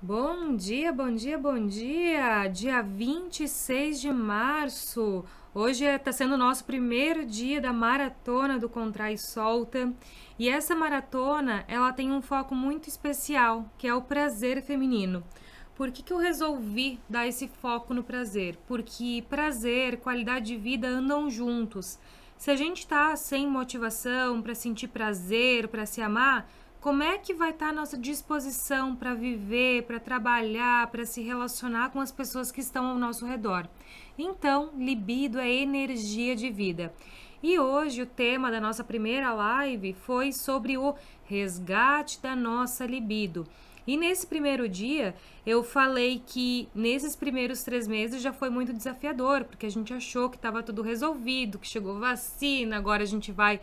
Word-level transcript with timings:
Bom 0.00 0.54
dia, 0.54 0.92
bom 0.92 1.12
dia, 1.12 1.36
bom 1.36 1.66
dia! 1.66 2.46
Dia 2.46 2.82
26 2.82 4.00
de 4.00 4.12
março. 4.12 5.24
Hoje 5.52 5.84
está 5.84 6.12
sendo 6.12 6.34
o 6.34 6.38
nosso 6.38 6.64
primeiro 6.64 7.26
dia 7.26 7.60
da 7.60 7.72
maratona 7.72 8.60
do 8.60 8.68
Contrai 8.68 9.18
Solta. 9.18 9.92
E 10.38 10.48
essa 10.48 10.72
maratona, 10.72 11.64
ela 11.66 11.92
tem 11.92 12.12
um 12.12 12.22
foco 12.22 12.54
muito 12.54 12.88
especial, 12.88 13.68
que 13.76 13.88
é 13.88 13.94
o 13.94 14.00
prazer 14.00 14.62
feminino. 14.62 15.24
Por 15.74 15.90
que, 15.90 16.04
que 16.04 16.12
eu 16.12 16.18
resolvi 16.18 17.00
dar 17.08 17.26
esse 17.26 17.48
foco 17.48 17.92
no 17.92 18.04
prazer? 18.04 18.56
Porque 18.68 19.24
prazer, 19.28 19.98
qualidade 19.98 20.46
de 20.46 20.56
vida 20.56 20.86
andam 20.86 21.28
juntos. 21.28 21.98
Se 22.36 22.52
a 22.52 22.56
gente 22.56 22.78
está 22.78 23.16
sem 23.16 23.48
motivação 23.48 24.40
para 24.42 24.54
sentir 24.54 24.86
prazer, 24.86 25.66
para 25.66 25.84
se 25.84 26.00
amar, 26.00 26.48
como 26.80 27.02
é 27.02 27.18
que 27.18 27.34
vai 27.34 27.50
estar 27.50 27.70
a 27.70 27.72
nossa 27.72 27.98
disposição 27.98 28.94
para 28.94 29.14
viver, 29.14 29.82
para 29.82 29.98
trabalhar, 29.98 30.86
para 30.88 31.04
se 31.04 31.20
relacionar 31.22 31.90
com 31.90 32.00
as 32.00 32.12
pessoas 32.12 32.52
que 32.52 32.60
estão 32.60 32.86
ao 32.86 32.98
nosso 32.98 33.26
redor? 33.26 33.68
Então, 34.16 34.70
libido 34.76 35.38
é 35.38 35.52
energia 35.52 36.36
de 36.36 36.50
vida. 36.50 36.92
E 37.42 37.58
hoje 37.58 38.02
o 38.02 38.06
tema 38.06 38.50
da 38.50 38.60
nossa 38.60 38.82
primeira 38.82 39.32
live 39.32 39.92
foi 39.92 40.32
sobre 40.32 40.76
o 40.76 40.94
resgate 41.24 42.20
da 42.20 42.34
nossa 42.34 42.84
libido. 42.84 43.46
E 43.86 43.96
nesse 43.96 44.26
primeiro 44.26 44.68
dia, 44.68 45.14
eu 45.46 45.64
falei 45.64 46.22
que 46.26 46.68
nesses 46.74 47.16
primeiros 47.16 47.62
três 47.62 47.88
meses 47.88 48.20
já 48.20 48.32
foi 48.32 48.50
muito 48.50 48.72
desafiador, 48.72 49.44
porque 49.44 49.66
a 49.66 49.70
gente 49.70 49.94
achou 49.94 50.28
que 50.28 50.36
estava 50.36 50.62
tudo 50.62 50.82
resolvido, 50.82 51.58
que 51.58 51.66
chegou 51.66 51.98
vacina, 51.98 52.76
agora 52.76 53.02
a 53.02 53.06
gente 53.06 53.32
vai 53.32 53.60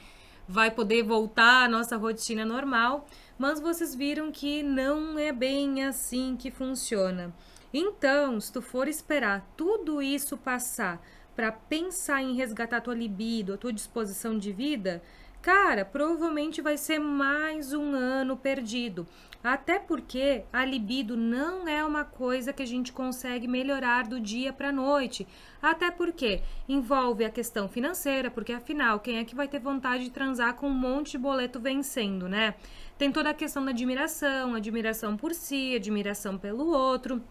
vai 0.48 0.72
poder 0.72 1.04
voltar 1.04 1.66
à 1.66 1.70
nossa 1.70 1.98
rotina 1.98 2.46
normal, 2.46 3.08
mas 3.38 3.60
vocês 3.60 3.96
viram 3.96 4.32
que 4.32 4.64
não 4.64 5.18
é 5.18 5.32
bem 5.32 5.84
assim 5.84 6.36
que 6.38 6.52
funciona. 6.52 7.34
Então, 7.74 8.40
se 8.40 8.52
tu 8.52 8.62
for 8.62 8.88
esperar 8.88 9.46
tudo 9.58 10.02
isso 10.02 10.38
passar 10.38 11.02
para 11.36 11.52
pensar 11.52 12.22
em 12.22 12.36
resgatar 12.36 12.78
a 12.78 12.82
tua 12.82 12.96
libido, 12.96 13.54
a 13.54 13.58
tua 13.58 13.74
disposição 13.74 14.38
de 14.38 14.54
vida, 14.54 15.02
cara, 15.46 15.86
provavelmente 15.86 16.60
vai 16.60 16.76
ser 16.76 16.98
mais 16.98 17.72
um 17.72 17.94
ano 17.94 18.36
perdido. 18.36 19.06
Até 19.44 19.78
porque 19.78 20.44
a 20.52 20.66
libido 20.66 21.16
não 21.16 21.68
é 21.68 21.86
uma 21.86 22.04
coisa 22.04 22.52
que 22.52 22.64
a 22.64 22.66
gente 22.66 22.92
consegue 22.92 23.48
melhorar 23.48 24.08
do 24.08 24.20
dia 24.20 24.52
para 24.52 24.72
noite. 24.72 25.28
Até 25.62 25.92
porque 25.92 26.42
envolve 26.68 27.24
a 27.24 27.30
questão 27.30 27.70
financeira, 27.70 28.32
porque 28.32 28.54
afinal, 28.54 29.00
quem 29.00 29.20
é 29.20 29.24
que 29.24 29.36
vai 29.36 29.48
ter 29.48 29.60
vontade 29.60 30.06
de 30.06 30.10
transar 30.10 30.56
com 30.56 30.68
um 30.68 30.74
monte 30.74 31.12
de 31.12 31.20
boleto 31.20 31.60
vencendo, 31.60 32.28
né? 32.28 32.56
Tem 32.98 33.12
toda 33.12 33.30
a 33.30 33.34
questão 33.36 33.64
da 33.64 33.70
admiração, 33.70 34.56
admiração 34.56 35.16
por 35.16 35.32
si, 35.32 35.76
admiração 35.76 36.40
pelo 36.40 36.72
outro. 36.72 37.22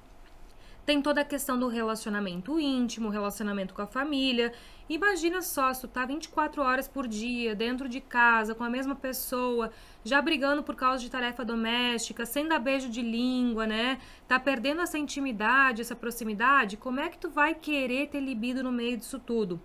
Tem 0.84 1.00
toda 1.00 1.22
a 1.22 1.24
questão 1.24 1.58
do 1.58 1.66
relacionamento 1.66 2.60
íntimo, 2.60 3.08
relacionamento 3.08 3.72
com 3.72 3.80
a 3.80 3.86
família. 3.86 4.52
Imagina 4.86 5.40
só, 5.40 5.72
se 5.72 5.80
tu 5.80 5.88
tá 5.88 6.04
24 6.04 6.60
horas 6.60 6.86
por 6.86 7.08
dia 7.08 7.54
dentro 7.54 7.88
de 7.88 8.02
casa 8.02 8.54
com 8.54 8.62
a 8.62 8.68
mesma 8.68 8.94
pessoa, 8.94 9.70
já 10.04 10.20
brigando 10.20 10.62
por 10.62 10.76
causa 10.76 11.02
de 11.02 11.10
tarefa 11.10 11.42
doméstica, 11.42 12.26
sem 12.26 12.46
dar 12.46 12.58
beijo 12.58 12.90
de 12.90 13.00
língua, 13.00 13.66
né? 13.66 13.98
Tá 14.28 14.38
perdendo 14.38 14.82
essa 14.82 14.98
intimidade, 14.98 15.80
essa 15.80 15.96
proximidade, 15.96 16.76
como 16.76 17.00
é 17.00 17.08
que 17.08 17.16
tu 17.16 17.30
vai 17.30 17.54
querer 17.54 18.08
ter 18.08 18.20
libido 18.20 18.62
no 18.62 18.70
meio 18.70 18.98
disso 18.98 19.18
tudo? 19.18 19.58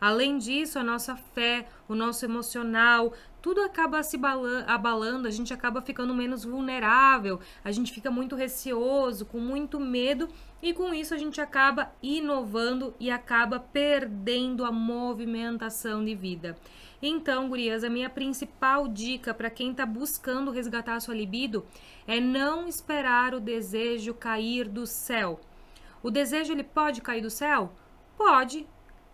Além 0.00 0.38
disso, 0.38 0.78
a 0.78 0.82
nossa 0.82 1.16
fé, 1.16 1.66
o 1.88 1.94
nosso 1.94 2.24
emocional, 2.24 3.12
tudo 3.40 3.62
acaba 3.62 4.02
se 4.02 4.18
abalando, 4.66 5.28
a 5.28 5.30
gente 5.30 5.54
acaba 5.54 5.80
ficando 5.80 6.12
menos 6.12 6.44
vulnerável, 6.44 7.40
a 7.64 7.70
gente 7.70 7.92
fica 7.92 8.10
muito 8.10 8.34
receoso, 8.34 9.24
com 9.24 9.38
muito 9.38 9.78
medo 9.78 10.28
e 10.60 10.74
com 10.74 10.92
isso 10.92 11.14
a 11.14 11.16
gente 11.16 11.40
acaba 11.40 11.92
inovando 12.02 12.94
e 12.98 13.10
acaba 13.10 13.60
perdendo 13.60 14.64
a 14.64 14.72
movimentação 14.72 16.04
de 16.04 16.14
vida. 16.14 16.56
Então, 17.00 17.48
gurias, 17.48 17.84
a 17.84 17.90
minha 17.90 18.10
principal 18.10 18.88
dica 18.88 19.32
para 19.32 19.50
quem 19.50 19.70
está 19.70 19.86
buscando 19.86 20.50
resgatar 20.50 20.96
a 20.96 21.00
sua 21.00 21.14
libido 21.14 21.64
é 22.06 22.18
não 22.18 22.66
esperar 22.66 23.34
o 23.34 23.40
desejo 23.40 24.12
cair 24.12 24.68
do 24.68 24.86
céu. 24.86 25.40
O 26.02 26.10
desejo 26.10 26.52
ele 26.52 26.64
pode 26.64 27.00
cair 27.00 27.20
do 27.20 27.30
céu? 27.30 27.72
Pode, 28.16 28.66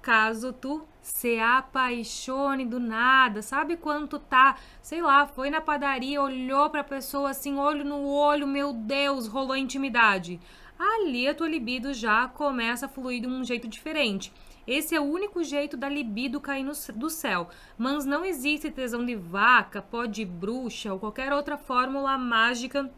caso 0.03 0.53
tu 0.53 0.87
se 1.01 1.39
apaixone 1.39 2.67
do 2.67 2.79
nada. 2.81 3.41
Sabe 3.41 3.77
quando 3.77 4.09
tu 4.09 4.19
tá, 4.19 4.57
sei 4.83 5.01
lá, 5.01 5.27
foi 5.27 5.49
na 5.49 5.61
padaria, 5.61 6.21
olhou 6.21 6.69
pra 6.69 6.85
pessoa 6.85 7.31
assim, 7.31 7.57
olho 7.57 7.85
no 7.85 8.05
olho, 8.05 8.47
meu 8.47 8.73
Deus, 8.73 9.27
rolou 9.29 9.57
intimidade 9.57 10.41
ali 10.83 11.29
a 11.29 11.35
tua 11.35 11.49
libido 11.49 11.95
já 11.95 12.27
começa 12.27 12.87
a 12.87 12.89
fluir 12.89 13.21
de 13.21 13.29
um 13.29 13.45
jeito 13.45 13.69
diferente. 13.69 14.33
Esse 14.67 14.95
é 14.95 15.01
o 15.01 15.05
único 15.05 15.43
jeito 15.43 15.77
da 15.77 15.89
libido 15.89 16.41
cair 16.41 16.63
no, 16.63 16.73
do 16.95 17.11
céu. 17.11 17.49
Mas 17.77 18.05
não 18.05 18.25
existe 18.25 18.71
tesão 18.71 19.05
de 19.05 19.15
vaca, 19.15 19.83
pó 19.83 20.07
de 20.07 20.25
bruxa 20.25 20.93
ou 20.93 20.99
qualquer 20.99 21.33
outra 21.33 21.57
fórmula 21.57 22.17
mágica 22.17 22.91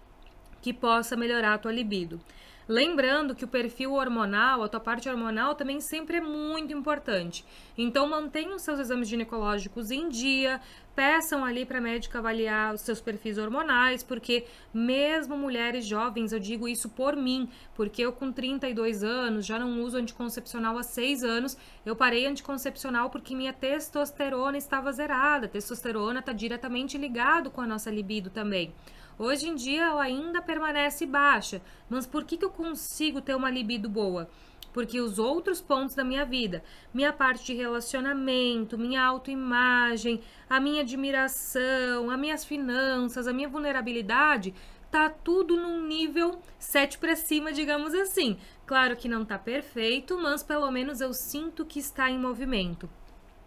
que 0.61 0.73
possa 0.73 1.17
melhorar 1.17 1.55
a 1.55 1.59
tua 1.59 1.73
libido. 1.73 2.21
Lembrando 2.67 3.35
que 3.35 3.45
o 3.45 3.49
perfil 3.49 3.93
hormonal, 3.93 4.63
a 4.63 4.69
tua 4.69 4.81
parte 4.81 5.09
hormonal 5.09 5.55
também 5.55 5.81
sempre 5.81 6.17
é 6.17 6.21
muito 6.21 6.73
importante. 6.73 7.45
Então 7.77 8.09
mantenha 8.09 8.55
os 8.55 8.63
seus 8.63 8.79
exames 8.79 9.07
ginecológicos 9.07 9.91
em 9.91 10.09
dia, 10.09 10.61
peçam 10.95 11.45
ali 11.45 11.67
para 11.67 11.79
a 11.79 11.81
médica 11.81 12.19
avaliar 12.19 12.75
os 12.75 12.81
seus 12.81 13.01
perfis 13.01 13.37
hormonais, 13.37 14.03
porque 14.03 14.47
mesmo 14.73 15.37
mulheres 15.37 15.85
jovens, 15.85 16.33
eu 16.33 16.41
digo 16.41 16.67
isso 16.67 16.89
por 16.89 17.17
mim, 17.17 17.49
porque 17.75 18.01
eu 18.01 18.13
com 18.13 18.33
32 18.33 19.05
anos 19.05 19.45
já 19.45 19.59
não 19.59 19.83
uso 19.83 19.99
anticoncepcional 19.99 20.79
há 20.79 20.83
6 20.83 21.23
anos, 21.23 21.59
eu 21.85 21.95
parei 21.95 22.27
anticoncepcional 22.27 23.11
porque 23.11 23.35
minha 23.35 23.53
testosterona 23.53 24.57
estava 24.57 24.91
zerada. 24.91 25.47
A 25.47 25.49
testosterona 25.51 26.21
está 26.21 26.33
diretamente 26.33 26.97
ligado 26.97 27.51
com 27.51 27.61
a 27.61 27.67
nossa 27.67 27.91
libido 27.91 28.31
também. 28.31 28.73
Hoje 29.19 29.49
em 29.49 29.55
dia 29.55 29.85
ela 29.85 30.03
ainda 30.03 30.43
permanece 30.43 31.07
baixa, 31.07 31.63
mas 31.89 32.07
por 32.07 32.25
que, 32.25 32.37
que 32.37 32.45
eu 32.45 32.51
consigo 32.51 33.21
ter 33.21 33.35
uma 33.35 33.51
libido 33.51 33.89
boa? 33.89 34.29
Porque 34.73 35.01
os 35.01 35.21
outros 35.21 35.61
pontos 35.61 35.95
da 35.95 36.03
minha 36.03 36.25
vida, 36.25 36.65
minha 36.93 37.13
parte 37.13 37.45
de 37.45 37.55
relacionamento, 37.55 38.77
minha 38.77 39.05
autoimagem, 39.05 40.21
a 40.51 40.59
minha 40.59 40.83
admiração, 40.83 42.11
as 42.11 42.19
minhas 42.19 42.45
finanças, 42.45 43.29
a 43.29 43.33
minha 43.33 43.49
vulnerabilidade, 43.49 44.53
tá 44.91 45.09
tudo 45.09 45.57
num 45.57 45.87
nível 45.87 46.41
7 46.59 46.99
para 46.99 47.15
cima, 47.15 47.53
digamos 47.53 47.95
assim. 47.95 48.37
Claro 48.67 48.97
que 48.97 49.09
não 49.09 49.25
tá 49.25 49.39
perfeito, 49.39 50.19
mas 50.19 50.43
pelo 50.43 50.69
menos 50.73 51.01
eu 51.01 51.13
sinto 51.13 51.65
que 51.65 51.79
está 51.79 52.11
em 52.11 52.19
movimento. 52.19 52.91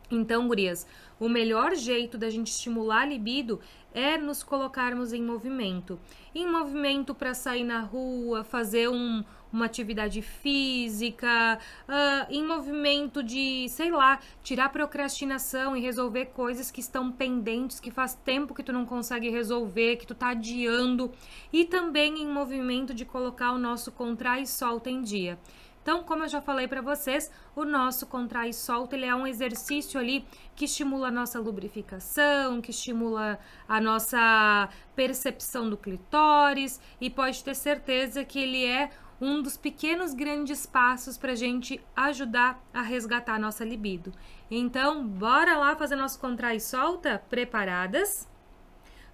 Então, 0.09 0.47
gurias, 0.47 0.87
o 1.19 1.27
melhor 1.27 1.75
jeito 1.75 2.17
da 2.17 2.29
gente 2.29 2.47
estimular 2.47 3.01
a 3.01 3.05
libido 3.05 3.59
é 3.97 4.15
nos 4.15 4.43
colocarmos 4.43 5.11
em 5.11 5.23
movimento. 5.23 5.99
Em 6.35 6.45
movimento 6.45 7.15
para 7.15 7.33
sair 7.33 7.63
na 7.63 7.79
rua, 7.79 8.43
fazer 8.43 8.87
um, 8.87 9.23
uma 9.51 9.65
atividade 9.65 10.21
física, 10.21 11.57
uh, 11.89 12.31
em 12.31 12.45
movimento 12.45 13.23
de, 13.23 13.67
sei 13.69 13.89
lá, 13.89 14.19
tirar 14.43 14.69
procrastinação 14.69 15.75
e 15.75 15.81
resolver 15.81 16.27
coisas 16.27 16.69
que 16.69 16.79
estão 16.79 17.11
pendentes, 17.11 17.79
que 17.79 17.89
faz 17.89 18.13
tempo 18.13 18.53
que 18.53 18.61
tu 18.61 18.71
não 18.71 18.85
consegue 18.85 19.31
resolver, 19.31 19.95
que 19.95 20.05
tu 20.05 20.13
tá 20.13 20.29
adiando. 20.29 21.11
E 21.51 21.65
também 21.65 22.21
em 22.21 22.27
movimento 22.27 22.93
de 22.93 23.03
colocar 23.03 23.51
o 23.51 23.57
nosso 23.57 23.91
contrai 23.91 24.43
e 24.43 24.47
solta 24.47 24.91
em 24.91 25.01
dia. 25.01 25.39
Então, 25.87 26.03
como 26.03 26.25
eu 26.25 26.27
já 26.27 26.41
falei 26.41 26.67
para 26.67 26.81
vocês, 26.81 27.31
o 27.55 27.63
nosso 27.63 28.07
contrai 28.07 28.49
e 28.49 28.53
solta, 28.53 28.93
ele 28.93 29.05
é 29.05 29.15
um 29.15 29.25
exercício 29.25 29.97
ali 29.97 30.25
que 30.53 30.65
estimula 30.65 31.07
a 31.07 31.11
nossa 31.11 31.39
lubrificação, 31.39 32.59
que 32.59 32.71
estimula 32.71 33.39
a 33.69 33.79
nossa 33.79 34.67
percepção 34.93 35.69
do 35.69 35.77
clitóris 35.77 36.77
e 36.99 37.09
pode 37.09 37.41
ter 37.41 37.55
certeza 37.55 38.25
que 38.25 38.37
ele 38.37 38.65
é 38.65 38.89
um 39.21 39.41
dos 39.41 39.55
pequenos 39.55 40.13
grandes 40.13 40.65
passos 40.65 41.17
para 41.17 41.31
a 41.31 41.35
gente 41.35 41.81
ajudar 41.95 42.61
a 42.73 42.81
resgatar 42.81 43.35
a 43.35 43.39
nossa 43.39 43.63
libido. 43.63 44.11
Então, 44.51 45.07
bora 45.07 45.57
lá 45.57 45.73
fazer 45.77 45.95
nosso 45.95 46.19
contrai 46.19 46.57
e 46.57 46.59
solta? 46.59 47.23
Preparadas? 47.29 48.27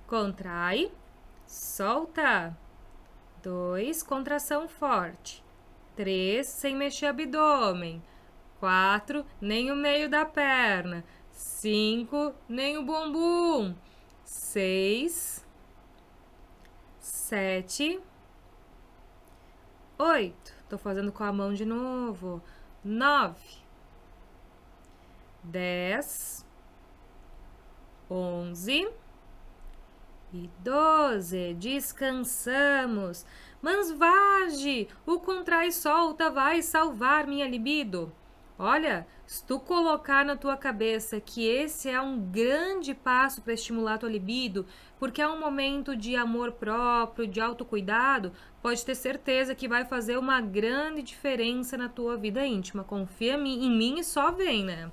Contrai, 0.08 0.92
solta. 1.46 2.58
Dois, 3.44 4.02
contração 4.02 4.68
forte. 4.68 5.43
3, 5.96 6.46
sem 6.48 6.76
mexer 6.76 7.08
abdômen. 7.08 8.02
4, 8.60 9.26
nem 9.42 9.72
o 9.72 9.76
meio 9.76 10.10
da 10.10 10.26
perna. 10.26 11.04
5, 11.32 12.34
nem 12.48 12.78
o 12.78 12.84
bumbum. 12.84 13.76
6, 14.24 15.46
7, 17.00 18.00
8. 19.98 20.54
Tô 20.70 20.78
fazendo 20.78 21.12
com 21.12 21.24
a 21.24 21.34
mão 21.34 21.54
de 21.54 21.66
novo. 21.66 22.42
9, 22.84 23.36
10, 25.44 26.46
11, 28.10 28.88
e 30.34 30.50
doze. 30.60 31.54
Descansamos. 31.54 33.26
Mansvage, 33.64 34.90
o 35.06 35.22
contrai 35.22 35.72
solta 35.72 36.30
vai 36.30 36.62
salvar 36.62 37.26
minha 37.26 37.48
libido. 37.48 38.12
Olha, 38.60 39.08
se 39.26 39.42
tu 39.46 39.58
colocar 39.58 40.26
na 40.26 40.36
tua 40.36 40.58
cabeça 40.58 41.22
que 41.22 41.48
esse 41.48 41.88
é 41.90 42.02
um 42.02 42.20
grande 42.20 42.94
passo 42.94 43.42
para 43.42 43.54
estimular 43.54 43.98
tua 43.98 44.10
libido, 44.10 44.66
porque 45.00 45.22
é 45.22 45.28
um 45.30 45.40
momento 45.40 45.96
de 45.96 46.14
amor 46.14 46.52
próprio, 46.52 47.26
de 47.26 47.40
autocuidado, 47.40 48.34
pode 48.62 48.84
ter 48.84 48.96
certeza 48.96 49.56
que 49.56 49.66
vai 49.66 49.86
fazer 49.86 50.18
uma 50.18 50.42
grande 50.42 51.02
diferença 51.02 51.78
na 51.78 51.88
tua 51.88 52.18
vida 52.18 52.46
íntima. 52.46 52.84
Confia 52.84 53.36
em 53.36 53.72
mim 53.72 53.98
e 53.98 54.04
só 54.04 54.30
vem, 54.30 54.66
né? 54.66 54.92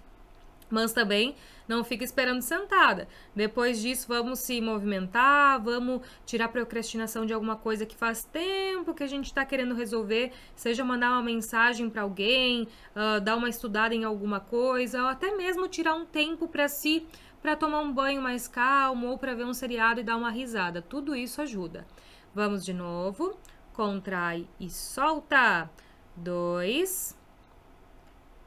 Mas 0.70 0.92
também 0.92 1.34
não 1.66 1.84
fica 1.84 2.04
esperando 2.04 2.42
sentada. 2.42 3.08
Depois 3.34 3.80
disso, 3.80 4.06
vamos 4.08 4.40
se 4.40 4.60
movimentar, 4.60 5.62
vamos 5.62 6.02
tirar 6.26 6.48
procrastinação 6.48 7.24
de 7.24 7.32
alguma 7.32 7.56
coisa 7.56 7.86
que 7.86 7.96
faz 7.96 8.24
tempo 8.24 8.94
que 8.94 9.04
a 9.04 9.06
gente 9.06 9.26
está 9.26 9.44
querendo 9.44 9.74
resolver, 9.74 10.32
seja 10.54 10.84
mandar 10.84 11.10
uma 11.10 11.22
mensagem 11.22 11.88
para 11.88 12.02
alguém, 12.02 12.68
uh, 12.94 13.20
dar 13.20 13.36
uma 13.36 13.48
estudada 13.48 13.94
em 13.94 14.04
alguma 14.04 14.40
coisa, 14.40 15.02
ou 15.02 15.08
até 15.08 15.36
mesmo 15.36 15.68
tirar 15.68 15.94
um 15.94 16.04
tempo 16.04 16.48
para 16.48 16.68
si, 16.68 17.06
para 17.40 17.56
tomar 17.56 17.80
um 17.80 17.92
banho 17.92 18.20
mais 18.20 18.46
calmo 18.46 19.08
ou 19.08 19.18
para 19.18 19.34
ver 19.34 19.44
um 19.44 19.54
seriado 19.54 20.00
e 20.00 20.04
dar 20.04 20.16
uma 20.16 20.30
risada. 20.30 20.82
Tudo 20.82 21.14
isso 21.16 21.40
ajuda. 21.40 21.86
Vamos 22.34 22.64
de 22.64 22.72
novo. 22.72 23.36
Contrai 23.72 24.46
e 24.58 24.68
solta. 24.68 25.70
Dois, 26.16 27.16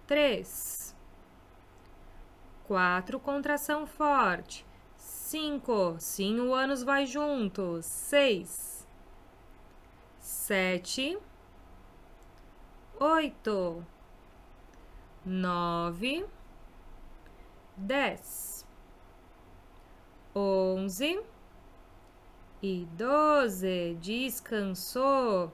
três. 0.05 0.92
4, 2.73 3.19
contração 3.19 3.85
forte. 3.85 4.65
5, 4.97 5.97
sim, 5.99 6.39
o 6.39 6.55
ânus 6.55 6.81
vai 6.81 7.05
junto. 7.05 7.79
6, 7.83 8.87
7, 10.19 11.19
8, 12.99 13.85
9, 15.23 16.25
10, 17.77 18.67
11 20.35 21.21
e 22.59 22.87
12. 22.93 23.97
Descansou. 24.01 25.53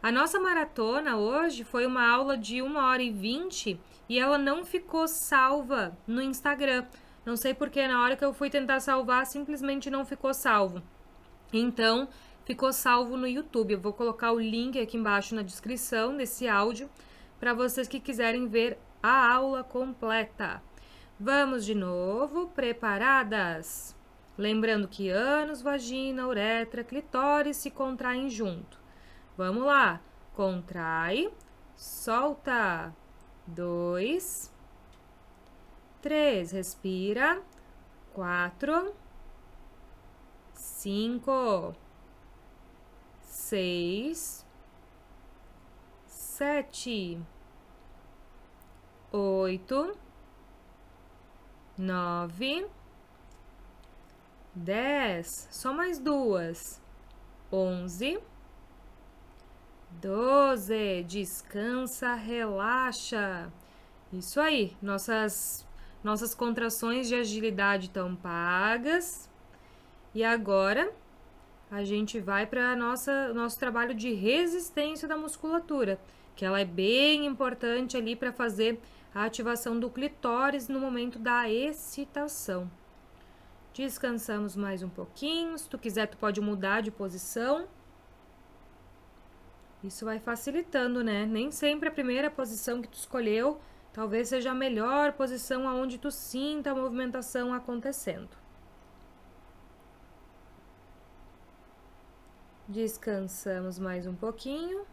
A 0.00 0.12
nossa 0.12 0.38
maratona 0.38 1.16
hoje 1.16 1.64
foi 1.64 1.84
uma 1.84 2.08
aula 2.08 2.38
de 2.38 2.62
1 2.62 2.76
hora 2.76 3.02
e 3.02 3.10
20 3.10 3.80
e 4.08 4.16
ela 4.16 4.38
não 4.38 4.64
ficou 4.64 5.08
salva 5.08 5.98
no 6.06 6.22
Instagram. 6.22 6.86
Não 7.26 7.36
sei 7.36 7.52
porque 7.52 7.84
na 7.88 8.00
hora 8.00 8.16
que 8.16 8.24
eu 8.24 8.32
fui 8.32 8.48
tentar 8.48 8.78
salvar, 8.78 9.26
simplesmente 9.26 9.90
não 9.90 10.04
ficou 10.04 10.32
salvo. 10.32 10.80
Então, 11.52 12.08
ficou 12.44 12.72
salvo 12.72 13.16
no 13.16 13.26
YouTube. 13.26 13.72
Eu 13.72 13.80
vou 13.80 13.92
colocar 13.92 14.30
o 14.30 14.38
link 14.38 14.80
aqui 14.80 14.96
embaixo 14.96 15.34
na 15.34 15.42
descrição 15.42 16.16
desse 16.16 16.46
áudio 16.46 16.88
para 17.40 17.52
vocês 17.52 17.88
que 17.88 17.98
quiserem 17.98 18.46
ver 18.46 18.78
a 19.02 19.34
aula 19.34 19.64
completa. 19.64 20.62
Vamos 21.18 21.66
de 21.66 21.74
novo, 21.74 22.46
preparadas? 22.54 23.96
Lembrando 24.38 24.86
que 24.86 25.08
ânus, 25.08 25.60
vagina, 25.60 26.28
uretra, 26.28 26.84
clitóris 26.84 27.56
se 27.56 27.68
contraem 27.68 28.30
junto. 28.30 28.77
Vamos 29.38 29.62
lá. 29.62 30.00
Contrai, 30.34 31.32
solta. 31.76 32.92
Dois, 33.46 34.52
três, 36.02 36.50
respira, 36.50 37.40
quatro, 38.12 38.92
cinco, 40.52 41.72
seis, 43.22 44.44
sete, 46.04 47.22
oito, 49.12 49.96
nove, 51.78 52.68
dez, 54.52 55.48
só 55.52 55.72
mais 55.72 56.00
duas, 56.00 56.82
onze 57.52 58.20
Doze. 59.90 61.04
Descansa, 61.04 62.14
relaxa. 62.14 63.50
Isso 64.12 64.40
aí. 64.40 64.76
Nossas, 64.80 65.66
nossas 66.02 66.34
contrações 66.34 67.08
de 67.08 67.14
agilidade 67.14 67.86
estão 67.86 68.14
pagas. 68.16 69.28
E 70.14 70.24
agora 70.24 70.92
a 71.70 71.84
gente 71.84 72.18
vai 72.18 72.46
para 72.46 72.74
nossa 72.74 73.32
nosso 73.34 73.58
trabalho 73.58 73.94
de 73.94 74.12
resistência 74.14 75.06
da 75.06 75.16
musculatura, 75.16 76.00
que 76.34 76.44
ela 76.44 76.60
é 76.60 76.64
bem 76.64 77.26
importante 77.26 77.96
ali 77.96 78.16
para 78.16 78.32
fazer 78.32 78.80
a 79.14 79.24
ativação 79.24 79.78
do 79.78 79.90
clitóris 79.90 80.68
no 80.68 80.80
momento 80.80 81.18
da 81.18 81.48
excitação. 81.48 82.70
Descansamos 83.74 84.56
mais 84.56 84.82
um 84.82 84.88
pouquinho. 84.88 85.56
Se 85.58 85.68
tu 85.68 85.78
quiser, 85.78 86.06
tu 86.06 86.16
pode 86.16 86.40
mudar 86.40 86.80
de 86.80 86.90
posição. 86.90 87.68
Isso 89.82 90.04
vai 90.04 90.18
facilitando, 90.18 91.04
né? 91.04 91.24
Nem 91.24 91.50
sempre 91.50 91.88
a 91.88 91.92
primeira 91.92 92.30
posição 92.30 92.82
que 92.82 92.88
tu 92.88 92.94
escolheu 92.94 93.60
talvez 93.92 94.28
seja 94.28 94.50
a 94.50 94.54
melhor 94.54 95.12
posição 95.12 95.68
aonde 95.68 95.98
tu 95.98 96.10
sinta 96.10 96.70
a 96.70 96.74
movimentação 96.74 97.52
acontecendo. 97.52 98.28
Descansamos 102.68 103.78
mais 103.78 104.06
um 104.06 104.14
pouquinho. 104.14 104.86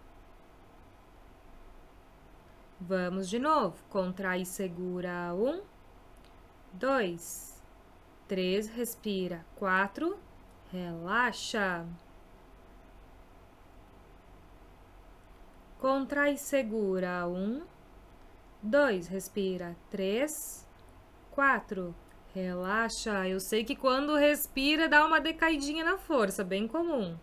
Vamos 2.79 3.29
de 3.29 3.37
novo. 3.37 3.83
Contrai 3.89 4.41
e 4.41 4.45
segura. 4.45 5.33
Um, 5.33 5.61
dois, 6.71 7.61
três, 8.27 8.67
respira. 8.67 9.45
Quatro, 9.55 10.17
relaxa. 10.71 11.85
Contrai 15.85 16.35
segura. 16.35 17.27
Um, 17.27 17.61
dois, 18.59 19.07
respira. 19.07 19.77
Três, 19.91 20.67
quatro, 21.29 21.93
relaxa. 22.33 23.27
Eu 23.27 23.39
sei 23.39 23.63
que 23.63 23.75
quando 23.75 24.15
respira 24.15 24.89
dá 24.89 25.05
uma 25.05 25.21
decaidinha 25.21 25.85
na 25.85 25.95
força, 25.95 26.43
bem 26.43 26.67
comum. 26.67 27.15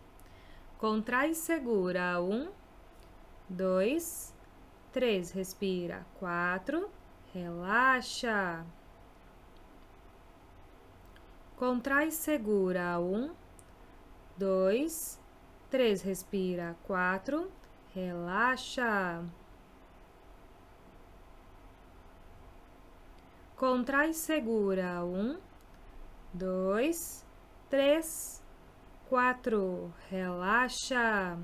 Contrai 0.77 1.33
segura. 1.33 2.21
Um, 2.21 2.47
dois, 3.49 4.33
três, 4.93 5.31
respira. 5.31 6.05
Quatro, 6.17 6.89
relaxa. 7.33 8.65
Contrai 11.57 12.11
segura. 12.11 12.97
Um, 12.97 13.29
dois, 14.37 15.19
três, 15.69 16.01
respira. 16.01 16.77
Quatro, 16.87 17.51
relaxa. 17.93 19.23
Contrai 23.55 24.13
segura. 24.13 25.03
Um, 25.05 25.37
dois, 26.33 27.25
três, 27.69 28.43
quatro. 29.07 29.93
Relaxa. 30.09 31.37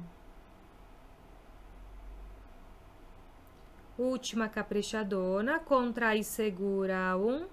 Última 3.97 4.49
caprichadona. 4.49 5.59
Contrai 5.59 6.23
segura. 6.23 7.15
Um, 7.15 7.47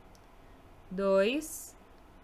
dois, 0.91 1.77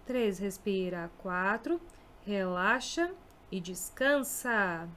três. 0.06 0.38
Respira. 0.38 1.10
Quatro. 1.18 1.80
Relaxa 2.24 3.12
e 3.50 3.60
descansa. 3.60 4.88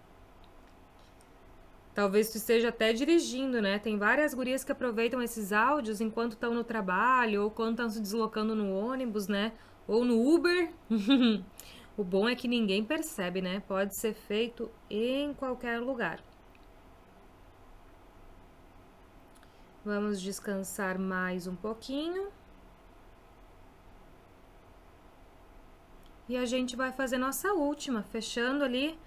Talvez 1.95 2.29
tu 2.29 2.35
esteja 2.35 2.67
até 2.69 2.91
dirigindo, 2.91 3.61
né? 3.61 3.79
Tem 3.79 3.97
várias 3.97 4.33
gurias 4.33 4.65
que 4.65 4.71
aproveitam 4.73 5.21
esses 5.21 5.53
áudios 5.53 6.01
enquanto 6.01 6.33
estão 6.33 6.53
no 6.53 6.61
trabalho 6.61 7.43
ou 7.43 7.49
quando 7.49 7.71
estão 7.71 7.89
se 7.89 8.01
deslocando 8.01 8.53
no 8.53 8.75
ônibus, 8.75 9.29
né? 9.29 9.53
Ou 9.87 10.03
no 10.03 10.19
Uber. 10.21 10.73
o 11.95 12.03
bom 12.03 12.27
é 12.27 12.35
que 12.35 12.49
ninguém 12.49 12.83
percebe, 12.83 13.41
né? 13.41 13.63
Pode 13.65 13.95
ser 13.95 14.13
feito 14.13 14.69
em 14.89 15.33
qualquer 15.33 15.79
lugar. 15.79 16.21
Vamos 19.85 20.21
descansar 20.21 20.99
mais 20.99 21.47
um 21.47 21.55
pouquinho. 21.55 22.27
E 26.27 26.35
a 26.35 26.43
gente 26.43 26.75
vai 26.75 26.91
fazer 26.91 27.17
nossa 27.17 27.53
última, 27.53 28.03
fechando 28.03 28.65
ali 28.65 28.99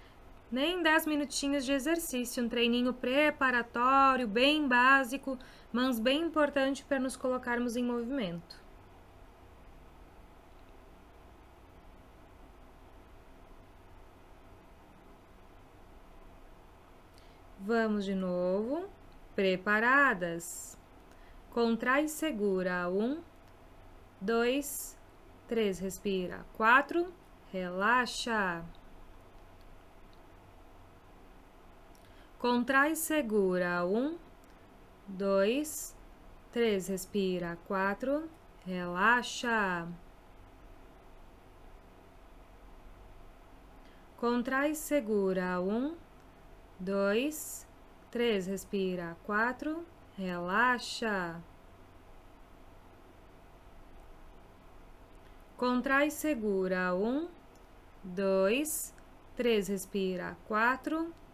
nem 0.51 0.81
10 0.81 1.05
minutinhos 1.05 1.65
de 1.65 1.71
exercício, 1.71 2.43
um 2.43 2.49
treininho 2.49 2.93
preparatório, 2.93 4.27
bem 4.27 4.67
básico, 4.67 5.37
mas 5.71 5.99
bem 5.99 6.23
importante 6.23 6.83
para 6.83 6.99
nos 6.99 7.15
colocarmos 7.15 7.75
em 7.75 7.83
movimento. 7.83 8.59
Vamos 17.59 18.03
de 18.03 18.15
novo. 18.15 18.89
Preparadas. 19.35 20.75
Contrai 21.51 22.05
e 22.05 22.09
segura. 22.09 22.89
Um, 22.89 23.21
dois, 24.19 24.97
três. 25.47 25.77
Respira. 25.77 26.45
Quatro. 26.57 27.13
Relaxa. 27.51 28.63
Contrai 32.39 32.95
segura. 32.95 33.85
Um, 33.85 34.17
dois, 35.05 35.93
três. 36.53 36.87
Respira. 36.87 37.57
Quatro. 37.67 38.29
Relaxa. 38.65 39.85
Contrai 44.15 44.73
segura. 44.73 45.59
Um, 45.59 45.97
dois, 46.79 47.67
três. 48.09 48.47
Respira. 48.47 49.17
Quatro. 49.25 49.85
Relaxa. 50.17 51.41
Contrai 55.57 56.09
segura. 56.09 56.95
Um, 56.95 57.27
dois, 58.01 58.95
três. 59.35 59.67
Respira. 59.67 60.37
Quatro. 60.47 60.99
Relaxa. 60.99 61.28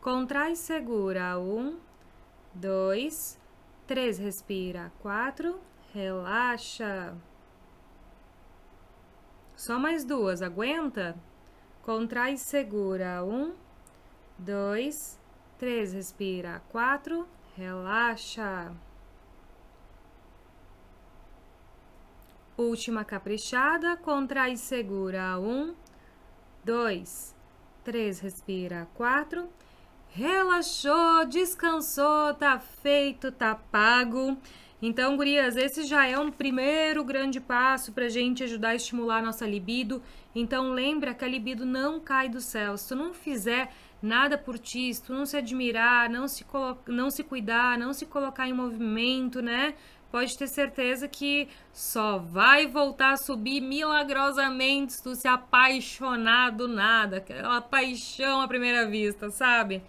Contrai 0.00 0.52
e 0.52 0.56
segura. 0.56 1.38
Um, 1.38 1.78
dois, 2.54 3.38
três. 3.86 4.16
Respira. 4.18 4.92
Quatro 5.02 5.60
relaxa. 5.92 7.16
Só 9.56 9.78
mais 9.78 10.04
duas, 10.04 10.40
aguenta? 10.40 11.16
Contrai 11.82 12.36
segura. 12.36 13.24
Um, 13.24 13.54
dois, 14.38 15.18
três, 15.58 15.92
respira. 15.92 16.62
Quatro, 16.70 17.26
relaxa. 17.56 18.72
Última 22.58 23.04
caprichada, 23.04 23.96
contrai 23.96 24.54
e 24.54 24.56
segura. 24.56 25.38
Um, 25.38 25.76
dois, 26.64 27.32
três, 27.84 28.18
respira. 28.18 28.88
Quatro, 28.94 29.48
relaxou, 30.08 31.24
descansou, 31.24 32.34
tá 32.34 32.58
feito, 32.58 33.30
tá 33.30 33.54
pago. 33.54 34.36
Então, 34.82 35.16
gurias, 35.16 35.56
esse 35.56 35.84
já 35.84 36.04
é 36.04 36.18
um 36.18 36.32
primeiro 36.32 37.04
grande 37.04 37.40
passo 37.40 37.92
para 37.92 38.08
gente 38.08 38.42
ajudar 38.42 38.70
a 38.70 38.74
estimular 38.74 39.18
a 39.18 39.22
nossa 39.22 39.46
libido. 39.46 40.02
Então, 40.34 40.72
lembra 40.72 41.14
que 41.14 41.24
a 41.24 41.28
libido 41.28 41.64
não 41.64 42.00
cai 42.00 42.28
do 42.28 42.40
céu. 42.40 42.76
Se 42.76 42.88
tu 42.88 42.96
não 42.96 43.14
fizer 43.14 43.72
nada 44.02 44.36
por 44.36 44.58
ti, 44.58 44.92
se 44.92 45.02
tu 45.02 45.12
não 45.12 45.26
se 45.26 45.36
admirar, 45.36 46.10
não 46.10 46.26
se, 46.26 46.44
não 46.88 47.08
se 47.08 47.22
cuidar, 47.22 47.78
não 47.78 47.92
se 47.92 48.04
colocar 48.06 48.48
em 48.48 48.52
movimento, 48.52 49.40
né? 49.40 49.74
Pode 50.10 50.38
ter 50.38 50.46
certeza 50.46 51.06
que 51.06 51.48
só 51.72 52.18
vai 52.18 52.66
voltar 52.66 53.12
a 53.12 53.16
subir 53.16 53.60
milagrosamente 53.60 54.94
se 54.94 55.02
tu 55.02 55.14
se 55.14 55.28
apaixonar 55.28 56.50
do 56.50 56.66
nada. 56.66 57.18
Aquela 57.18 57.60
paixão 57.60 58.40
à 58.40 58.48
primeira 58.48 58.86
vista, 58.86 59.30
sabe? 59.30 59.82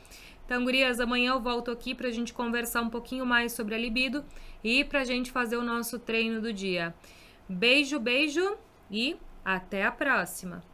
Então, 0.46 0.64
gurias, 0.64 1.00
amanhã 1.00 1.34
eu 1.34 1.40
volto 1.40 1.72
aqui 1.72 1.96
para 1.96 2.08
a 2.08 2.12
gente 2.12 2.34
conversar 2.34 2.82
um 2.82 2.90
pouquinho 2.90 3.26
mais 3.26 3.54
sobre 3.54 3.76
a 3.76 3.78
libido 3.78 4.26
e 4.64 4.84
para 4.84 5.02
a 5.02 5.06
gente 5.06 5.32
fazer 5.32 5.58
o 5.58 5.64
nosso 5.64 5.98
treino 6.00 6.42
do 6.42 6.52
dia. 6.52 6.94
Beijo, 7.48 8.00
beijo 8.00 8.58
e 8.92 9.16
até 9.46 9.86
a 9.86 9.92
próxima! 9.92 10.69